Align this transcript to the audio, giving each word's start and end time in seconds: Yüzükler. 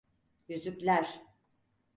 Yüzükler. 0.49 1.21